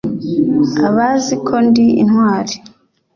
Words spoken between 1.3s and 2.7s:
ko ndi intwari